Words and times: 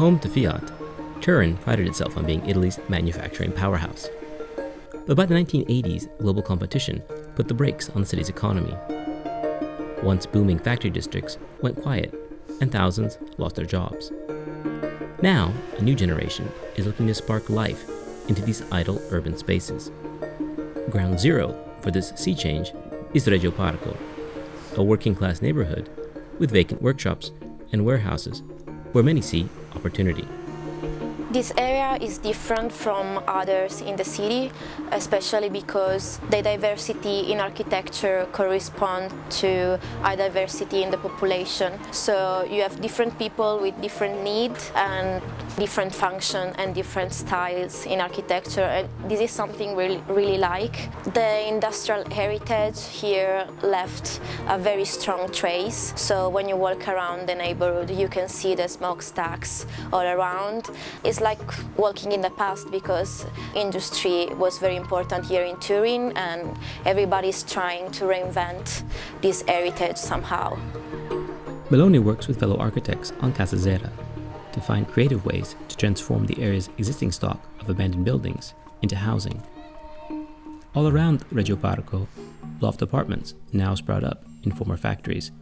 Home 0.00 0.18
to 0.20 0.30
Fiat, 0.30 0.72
Turin 1.20 1.58
prided 1.58 1.86
itself 1.86 2.16
on 2.16 2.24
being 2.24 2.48
Italy's 2.48 2.78
manufacturing 2.88 3.52
powerhouse. 3.52 4.08
But 5.06 5.14
by 5.14 5.26
the 5.26 5.34
1980s, 5.34 6.08
global 6.16 6.40
competition 6.40 7.02
put 7.36 7.48
the 7.48 7.52
brakes 7.52 7.90
on 7.90 8.00
the 8.00 8.06
city's 8.06 8.30
economy. 8.30 8.74
Once 10.02 10.24
booming 10.24 10.58
factory 10.58 10.88
districts 10.88 11.36
went 11.60 11.82
quiet, 11.82 12.14
and 12.62 12.72
thousands 12.72 13.18
lost 13.36 13.56
their 13.56 13.66
jobs. 13.66 14.10
Now, 15.20 15.52
a 15.76 15.82
new 15.82 15.94
generation 15.94 16.50
is 16.76 16.86
looking 16.86 17.06
to 17.08 17.14
spark 17.14 17.50
life 17.50 17.84
into 18.26 18.40
these 18.40 18.62
idle 18.72 19.02
urban 19.10 19.36
spaces. 19.36 19.90
Ground 20.88 21.20
zero 21.20 21.54
for 21.82 21.90
this 21.90 22.14
sea 22.16 22.34
change 22.34 22.72
is 23.12 23.28
Regio 23.28 23.50
Parco, 23.50 23.94
a 24.78 24.82
working 24.82 25.14
class 25.14 25.42
neighborhood 25.42 25.90
with 26.38 26.52
vacant 26.52 26.80
workshops 26.80 27.32
and 27.70 27.84
warehouses 27.84 28.42
where 28.92 29.04
many 29.04 29.20
see 29.20 29.48
opportunity. 29.74 30.26
This 31.30 31.52
area 31.56 31.96
is 32.00 32.18
different 32.18 32.72
from 32.72 33.22
others 33.28 33.82
in 33.82 33.94
the 33.94 34.02
city, 34.04 34.50
especially 34.90 35.48
because 35.48 36.18
the 36.28 36.42
diversity 36.42 37.30
in 37.30 37.38
architecture 37.38 38.26
corresponds 38.32 39.14
to 39.38 39.78
a 40.04 40.16
diversity 40.16 40.82
in 40.82 40.90
the 40.90 40.96
population. 40.98 41.78
So 41.92 42.44
you 42.50 42.62
have 42.62 42.80
different 42.80 43.16
people 43.16 43.60
with 43.60 43.80
different 43.80 44.24
needs 44.24 44.72
and 44.74 45.22
different 45.56 45.94
function 45.94 46.52
and 46.58 46.74
different 46.74 47.12
styles 47.12 47.86
in 47.86 48.00
architecture. 48.00 48.62
And 48.62 48.88
this 49.08 49.20
is 49.20 49.30
something 49.30 49.76
we 49.76 49.84
really, 49.84 50.02
really 50.08 50.38
like. 50.38 50.90
The 51.14 51.46
industrial 51.46 52.10
heritage 52.10 52.82
here 52.88 53.46
left 53.62 54.20
a 54.48 54.58
very 54.58 54.84
strong 54.84 55.30
trace. 55.30 55.92
So 55.94 56.28
when 56.28 56.48
you 56.48 56.56
walk 56.56 56.88
around 56.88 57.28
the 57.28 57.36
neighborhood, 57.36 57.90
you 57.90 58.08
can 58.08 58.28
see 58.28 58.56
the 58.56 58.66
smokestacks 58.66 59.66
all 59.92 60.02
around. 60.02 60.70
It's 61.04 61.19
like 61.20 61.40
walking 61.76 62.12
in 62.12 62.20
the 62.20 62.30
past 62.30 62.70
because 62.70 63.26
industry 63.54 64.26
was 64.34 64.58
very 64.58 64.76
important 64.76 65.26
here 65.26 65.42
in 65.42 65.58
Turin 65.60 66.12
and 66.16 66.56
everybody's 66.84 67.42
trying 67.42 67.90
to 67.92 68.04
reinvent 68.04 68.82
this 69.20 69.42
heritage 69.42 69.96
somehow. 69.96 70.58
Meloni 71.70 72.02
works 72.02 72.26
with 72.26 72.40
fellow 72.40 72.56
architects 72.56 73.12
on 73.20 73.32
Casa 73.32 73.56
Zera 73.56 73.90
to 74.52 74.60
find 74.60 74.88
creative 74.88 75.24
ways 75.24 75.54
to 75.68 75.76
transform 75.76 76.26
the 76.26 76.40
area's 76.42 76.68
existing 76.78 77.12
stock 77.12 77.40
of 77.60 77.70
abandoned 77.70 78.04
buildings 78.04 78.54
into 78.82 78.96
housing. 78.96 79.42
All 80.74 80.88
around 80.88 81.24
Regio 81.30 81.56
Parco, 81.56 82.06
loft 82.60 82.82
apartments 82.82 83.34
now 83.52 83.74
sprout 83.74 84.04
up 84.04 84.24
in 84.44 84.52
former 84.52 84.76
factories, 84.76 85.32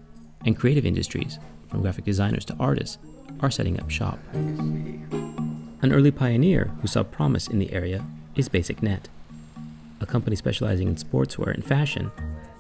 and 0.45 0.57
creative 0.57 0.87
industries, 0.87 1.39
from 1.69 1.83
graphic 1.83 2.05
designers 2.05 2.45
to 2.47 2.57
artists, 2.59 2.99
are 3.41 3.51
setting 3.51 3.79
up 3.79 3.91
shop. 3.91 4.19
An 5.81 5.93
early 5.93 6.11
pioneer 6.11 6.73
who 6.81 6.89
saw 6.89 7.05
promise 7.05 7.47
in 7.47 7.61
the 7.61 7.73
area 7.73 8.05
is 8.35 8.49
BasicNet, 8.49 9.03
a 10.01 10.07
company 10.07 10.35
specializing 10.35 10.89
in 10.89 10.97
sportswear 10.97 11.55
and 11.55 11.65
fashion 11.65 12.11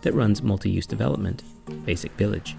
that 0.02 0.14
runs 0.14 0.40
multi 0.40 0.70
use 0.70 0.86
development, 0.86 1.42
Basic 1.84 2.12
Village. 2.12 2.54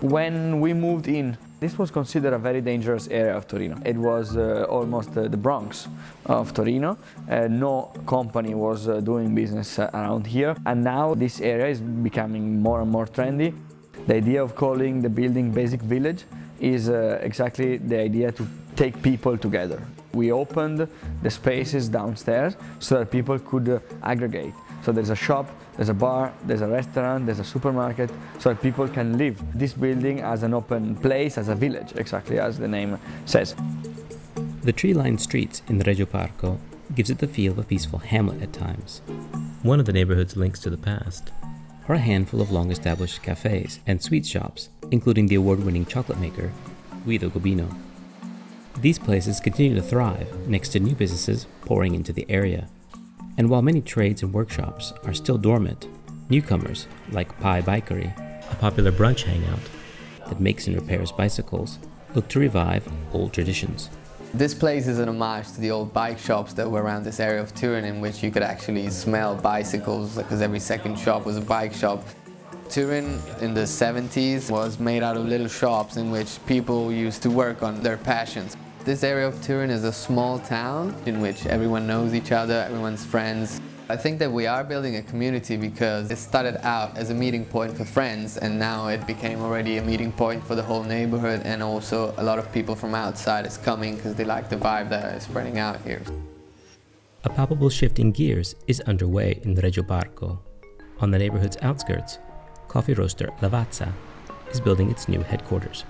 When 0.00 0.58
we 0.60 0.72
moved 0.72 1.06
in, 1.06 1.36
this 1.60 1.78
was 1.78 1.90
considered 1.90 2.32
a 2.32 2.38
very 2.38 2.62
dangerous 2.62 3.08
area 3.08 3.36
of 3.36 3.46
Torino. 3.46 3.78
It 3.84 3.96
was 3.96 4.38
uh, 4.38 4.64
almost 4.70 5.10
uh, 5.18 5.28
the 5.28 5.36
Bronx 5.36 5.86
of 6.24 6.54
Torino. 6.54 6.96
Uh, 7.28 7.46
no 7.48 7.92
company 8.06 8.54
was 8.54 8.88
uh, 8.88 9.00
doing 9.00 9.34
business 9.34 9.78
around 9.78 10.26
here, 10.26 10.56
and 10.64 10.82
now 10.82 11.12
this 11.12 11.42
area 11.42 11.66
is 11.66 11.80
becoming 11.82 12.62
more 12.62 12.80
and 12.80 12.90
more 12.90 13.06
trendy. 13.06 13.54
The 14.06 14.14
idea 14.14 14.42
of 14.42 14.56
calling 14.56 15.02
the 15.02 15.10
building 15.10 15.50
Basic 15.50 15.82
Village 15.82 16.24
is 16.58 16.88
uh, 16.88 17.18
exactly 17.20 17.76
the 17.76 17.98
idea 17.98 18.32
to 18.32 18.46
take 18.76 19.00
people 19.02 19.36
together. 19.36 19.82
We 20.14 20.32
opened 20.32 20.88
the 21.22 21.30
spaces 21.30 21.88
downstairs 21.88 22.56
so 22.80 22.98
that 22.98 23.10
people 23.10 23.38
could 23.38 23.68
uh, 23.68 23.78
aggregate. 24.02 24.54
So 24.84 24.92
there's 24.92 25.10
a 25.10 25.16
shop, 25.16 25.48
there's 25.76 25.88
a 25.88 25.94
bar, 25.94 26.32
there's 26.44 26.60
a 26.60 26.66
restaurant, 26.66 27.26
there's 27.26 27.38
a 27.38 27.44
supermarket, 27.44 28.10
so 28.38 28.50
that 28.50 28.60
people 28.60 28.88
can 28.88 29.16
live 29.16 29.40
this 29.54 29.72
building 29.72 30.20
as 30.20 30.42
an 30.42 30.54
open 30.54 30.96
place, 30.96 31.38
as 31.38 31.48
a 31.48 31.54
village, 31.54 31.92
exactly 31.96 32.38
as 32.38 32.58
the 32.58 32.68
name 32.68 32.98
says. 33.24 33.54
The 34.62 34.72
tree-lined 34.72 35.20
streets 35.20 35.62
in 35.68 35.78
Regio 35.78 36.06
Parco 36.06 36.58
gives 36.94 37.10
it 37.10 37.18
the 37.18 37.26
feel 37.26 37.52
of 37.52 37.58
a 37.58 37.62
peaceful 37.62 38.00
hamlet 38.00 38.42
at 38.42 38.52
times. 38.52 39.00
One 39.62 39.80
of 39.80 39.86
the 39.86 39.92
neighborhood's 39.92 40.36
links 40.36 40.60
to 40.60 40.70
the 40.70 40.76
past 40.76 41.32
are 41.88 41.94
a 41.94 41.98
handful 41.98 42.40
of 42.40 42.50
long-established 42.50 43.22
cafes 43.22 43.80
and 43.86 44.02
sweet 44.02 44.26
shops, 44.26 44.68
including 44.90 45.26
the 45.26 45.36
award-winning 45.36 45.86
chocolate 45.86 46.18
maker 46.18 46.52
Guido 47.04 47.28
Gobino. 47.28 47.72
These 48.82 48.98
places 48.98 49.38
continue 49.38 49.76
to 49.76 49.80
thrive 49.80 50.48
next 50.48 50.70
to 50.70 50.80
new 50.80 50.96
businesses 50.96 51.46
pouring 51.60 51.94
into 51.94 52.12
the 52.12 52.26
area. 52.28 52.68
And 53.38 53.48
while 53.48 53.62
many 53.62 53.80
trades 53.80 54.24
and 54.24 54.34
workshops 54.34 54.92
are 55.04 55.14
still 55.14 55.38
dormant, 55.38 55.86
newcomers 56.28 56.88
like 57.12 57.38
Pi 57.38 57.62
Bikery, 57.62 58.10
a 58.50 58.56
popular 58.56 58.90
brunch 58.90 59.22
hangout 59.22 59.60
that 60.26 60.40
makes 60.40 60.66
and 60.66 60.74
repairs 60.74 61.12
bicycles, 61.12 61.78
look 62.16 62.26
to 62.30 62.40
revive 62.40 62.84
old 63.12 63.32
traditions. 63.32 63.88
This 64.34 64.52
place 64.52 64.88
is 64.88 64.98
an 64.98 65.08
homage 65.08 65.52
to 65.52 65.60
the 65.60 65.70
old 65.70 65.92
bike 65.92 66.18
shops 66.18 66.52
that 66.54 66.68
were 66.68 66.82
around 66.82 67.04
this 67.04 67.20
area 67.20 67.40
of 67.40 67.54
Turin 67.54 67.84
in 67.84 68.00
which 68.00 68.20
you 68.20 68.32
could 68.32 68.42
actually 68.42 68.90
smell 68.90 69.36
bicycles 69.36 70.16
because 70.16 70.42
every 70.42 70.58
second 70.58 70.98
shop 70.98 71.24
was 71.24 71.36
a 71.36 71.40
bike 71.40 71.72
shop. 71.72 72.04
Turin 72.68 73.20
in 73.40 73.54
the 73.54 73.60
70s 73.60 74.50
was 74.50 74.80
made 74.80 75.04
out 75.04 75.16
of 75.16 75.26
little 75.26 75.46
shops 75.46 75.98
in 75.98 76.10
which 76.10 76.44
people 76.46 76.90
used 76.90 77.22
to 77.22 77.30
work 77.30 77.62
on 77.62 77.80
their 77.80 77.96
passions. 77.96 78.56
This 78.84 79.04
area 79.04 79.28
of 79.28 79.40
Turin 79.40 79.70
is 79.70 79.84
a 79.84 79.92
small 79.92 80.40
town 80.40 80.92
in 81.06 81.20
which 81.20 81.46
everyone 81.46 81.86
knows 81.86 82.14
each 82.14 82.32
other, 82.32 82.64
everyone's 82.66 83.04
friends. 83.04 83.60
I 83.88 83.96
think 83.96 84.18
that 84.18 84.32
we 84.32 84.48
are 84.48 84.64
building 84.64 84.96
a 84.96 85.02
community 85.02 85.56
because 85.56 86.10
it 86.10 86.18
started 86.18 86.56
out 86.66 86.98
as 86.98 87.10
a 87.10 87.14
meeting 87.14 87.44
point 87.44 87.76
for 87.76 87.84
friends 87.84 88.38
and 88.38 88.58
now 88.58 88.88
it 88.88 89.06
became 89.06 89.40
already 89.40 89.76
a 89.76 89.82
meeting 89.84 90.10
point 90.10 90.44
for 90.44 90.56
the 90.56 90.64
whole 90.64 90.82
neighborhood 90.82 91.42
and 91.44 91.62
also 91.62 92.12
a 92.16 92.24
lot 92.24 92.40
of 92.40 92.52
people 92.52 92.74
from 92.74 92.92
outside 92.92 93.46
is 93.46 93.56
coming 93.56 93.94
because 93.94 94.16
they 94.16 94.24
like 94.24 94.48
the 94.48 94.56
vibe 94.56 94.88
that 94.88 95.14
is 95.14 95.22
spreading 95.22 95.60
out 95.60 95.80
here. 95.82 96.02
A 97.22 97.30
palpable 97.30 97.70
shift 97.70 98.00
in 98.00 98.10
gears 98.10 98.56
is 98.66 98.80
underway 98.80 99.38
in 99.44 99.54
Regio 99.54 99.84
Parco. 99.84 100.40
On 100.98 101.12
the 101.12 101.18
neighborhood's 101.18 101.56
outskirts, 101.62 102.18
coffee 102.66 102.94
roaster 102.94 103.28
Lavazza 103.42 103.92
is 104.50 104.60
building 104.60 104.90
its 104.90 105.08
new 105.08 105.20
headquarters, 105.20 105.84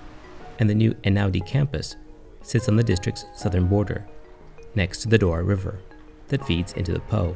and 0.59 0.69
the 0.69 0.75
new 0.75 0.93
Einaudi 1.05 1.43
campus 1.43 1.95
sits 2.43 2.69
on 2.69 2.75
the 2.75 2.83
district's 2.83 3.25
southern 3.35 3.67
border, 3.67 4.05
next 4.75 5.01
to 5.01 5.09
the 5.09 5.17
Dora 5.17 5.43
River 5.43 5.79
that 6.27 6.45
feeds 6.45 6.73
into 6.73 6.93
the 6.93 6.99
Po. 6.99 7.35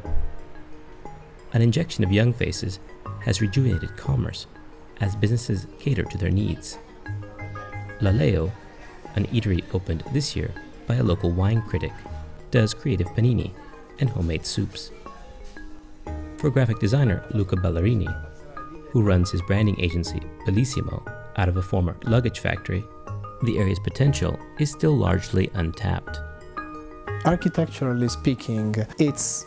An 1.53 1.61
injection 1.61 2.03
of 2.03 2.11
young 2.11 2.33
faces 2.33 2.79
has 3.25 3.41
rejuvenated 3.41 3.97
commerce 3.97 4.47
as 4.99 5.15
businesses 5.15 5.67
cater 5.79 6.03
to 6.03 6.17
their 6.17 6.29
needs. 6.29 6.77
Laleo, 8.01 8.51
an 9.15 9.25
eatery 9.27 9.63
opened 9.73 10.03
this 10.11 10.35
year 10.35 10.51
by 10.85 10.95
a 10.95 11.03
local 11.03 11.31
wine 11.31 11.61
critic, 11.61 11.93
does 12.51 12.73
creative 12.73 13.07
panini 13.09 13.51
and 13.99 14.09
homemade 14.09 14.45
soups. 14.45 14.91
For 16.37 16.49
graphic 16.49 16.79
designer 16.79 17.25
Luca 17.31 17.55
Ballarini, 17.55 18.07
who 18.91 19.01
runs 19.01 19.31
his 19.31 19.41
branding 19.41 19.79
agency 19.79 20.21
Bellissimo 20.45 21.01
out 21.35 21.49
of 21.49 21.57
a 21.57 21.61
former 21.61 21.97
luggage 22.03 22.39
factory, 22.39 22.83
the 23.43 23.57
area's 23.57 23.79
potential 23.79 24.39
is 24.59 24.71
still 24.71 24.95
largely 24.95 25.49
untapped. 25.53 26.19
Architecturally 27.25 28.07
speaking, 28.07 28.75
it's 28.99 29.45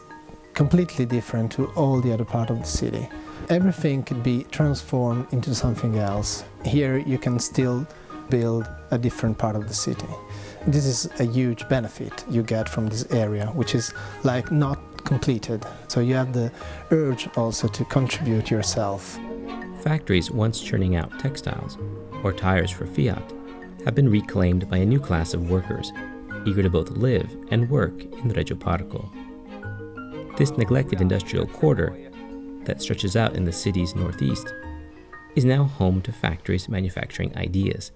completely 0.54 1.06
different 1.06 1.50
to 1.52 1.66
all 1.76 2.00
the 2.00 2.12
other 2.12 2.24
part 2.24 2.50
of 2.50 2.58
the 2.58 2.66
city. 2.66 3.08
Everything 3.48 4.02
could 4.02 4.22
be 4.22 4.44
transformed 4.50 5.26
into 5.32 5.54
something 5.54 5.98
else. 5.98 6.44
Here 6.64 6.98
you 6.98 7.18
can 7.18 7.38
still 7.38 7.86
build 8.28 8.68
a 8.90 8.98
different 8.98 9.38
part 9.38 9.56
of 9.56 9.66
the 9.66 9.74
city. 9.74 10.06
This 10.66 10.84
is 10.84 11.08
a 11.20 11.24
huge 11.24 11.68
benefit 11.68 12.24
you 12.28 12.42
get 12.42 12.68
from 12.68 12.86
this 12.86 13.10
area, 13.10 13.46
which 13.46 13.74
is 13.74 13.92
like 14.24 14.52
not 14.52 14.78
completed. 15.04 15.64
So 15.88 16.00
you 16.00 16.14
have 16.14 16.32
the 16.32 16.52
urge 16.90 17.28
also 17.36 17.66
to 17.68 17.84
contribute 17.86 18.50
yourself. 18.50 19.18
Factories 19.82 20.30
once 20.30 20.60
churning 20.60 20.96
out 20.96 21.18
textiles 21.18 21.78
or 22.22 22.32
tires 22.32 22.70
for 22.70 22.86
Fiat 22.86 23.32
have 23.84 23.94
been 23.94 24.08
reclaimed 24.08 24.68
by 24.68 24.78
a 24.78 24.86
new 24.86 25.00
class 25.00 25.34
of 25.34 25.50
workers 25.50 25.92
eager 26.46 26.62
to 26.62 26.70
both 26.70 26.90
live 26.90 27.36
and 27.50 27.68
work 27.68 28.02
in 28.02 28.28
Regio 28.28 28.56
Parco. 28.56 29.08
This 30.36 30.50
neglected 30.52 31.00
industrial 31.00 31.46
quarter 31.46 31.96
that 32.64 32.80
stretches 32.80 33.16
out 33.16 33.34
in 33.34 33.44
the 33.44 33.52
city's 33.52 33.94
northeast 33.94 34.52
is 35.36 35.44
now 35.44 35.64
home 35.64 36.00
to 36.02 36.12
factories 36.12 36.68
manufacturing 36.68 37.36
ideas 37.36 37.92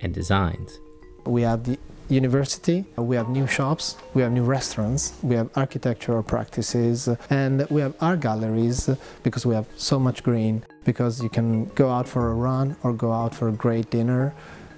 and 0.00 0.12
designs. 0.12 0.78
We 1.24 1.42
have 1.42 1.64
the 1.64 1.78
university, 2.08 2.84
we 2.96 3.16
have 3.16 3.28
new 3.28 3.46
shops, 3.46 3.96
we 4.14 4.22
have 4.22 4.30
new 4.30 4.44
restaurants, 4.44 5.14
we 5.22 5.34
have 5.34 5.50
architectural 5.56 6.22
practices, 6.22 7.08
and 7.30 7.68
we 7.68 7.80
have 7.80 7.94
art 8.00 8.20
galleries 8.20 8.88
because 9.22 9.44
we 9.44 9.54
have 9.54 9.66
so 9.76 9.98
much 9.98 10.22
green. 10.22 10.64
Because 10.84 11.20
you 11.20 11.28
can 11.28 11.64
go 11.74 11.90
out 11.90 12.06
for 12.06 12.30
a 12.30 12.34
run 12.34 12.76
or 12.84 12.92
go 12.92 13.12
out 13.12 13.34
for 13.34 13.48
a 13.48 13.52
great 13.52 13.90
dinner 13.90 14.34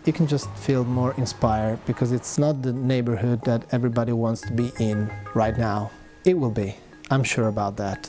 you 0.09 0.13
can 0.15 0.27
just 0.27 0.49
feel 0.57 0.85
more 0.85 1.13
inspired 1.19 1.79
because 1.85 2.13
it's 2.13 2.39
not 2.39 2.63
the 2.63 2.73
neighborhood 2.73 3.45
that 3.45 3.63
everybody 3.73 4.11
wants 4.11 4.41
to 4.41 4.51
be 4.55 4.73
in 4.81 5.13
right 5.35 5.59
now. 5.59 5.91
It 6.25 6.33
will 6.33 6.51
be, 6.51 6.75
I'm 7.11 7.23
sure 7.23 7.49
about 7.49 7.77
that. 7.77 8.09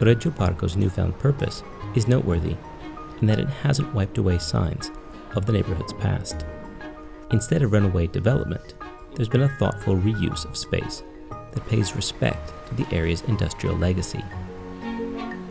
Regio 0.00 0.32
Parco's 0.32 0.78
newfound 0.78 1.18
purpose 1.18 1.62
is 1.94 2.08
noteworthy 2.08 2.56
in 3.20 3.26
that 3.26 3.38
it 3.38 3.48
hasn't 3.48 3.94
wiped 3.94 4.16
away 4.16 4.38
signs 4.38 4.90
of 5.36 5.44
the 5.44 5.52
neighborhood's 5.52 5.92
past. 5.92 6.46
Instead 7.32 7.60
of 7.62 7.72
runaway 7.72 8.06
development, 8.06 8.72
there's 9.14 9.28
been 9.28 9.42
a 9.42 9.56
thoughtful 9.58 9.96
reuse 9.96 10.46
of 10.46 10.56
space 10.56 11.02
that 11.52 11.68
pays 11.68 11.94
respect 11.94 12.50
to 12.68 12.74
the 12.76 12.86
area's 12.96 13.20
industrial 13.28 13.76
legacy. 13.76 14.24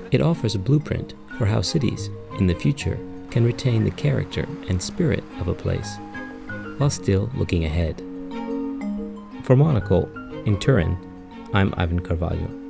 It 0.09 0.21
offers 0.21 0.55
a 0.55 0.59
blueprint 0.59 1.13
for 1.37 1.45
how 1.45 1.61
cities, 1.61 2.09
in 2.39 2.47
the 2.47 2.55
future, 2.55 2.97
can 3.33 3.43
retain 3.43 3.83
the 3.83 3.89
character 3.89 4.47
and 4.69 4.79
spirit 4.79 5.23
of 5.39 5.47
a 5.47 5.55
place 5.55 5.97
while 6.77 6.91
still 6.91 7.31
looking 7.33 7.65
ahead. 7.65 7.97
For 9.41 9.55
Monocle, 9.55 10.07
in 10.45 10.59
Turin, 10.59 10.95
I'm 11.51 11.73
Ivan 11.75 11.99
Carvalho. 12.01 12.62